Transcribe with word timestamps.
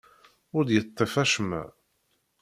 Ur 0.55 0.63
d-yeṭṭif 0.67 1.13
acemma. 1.23 1.63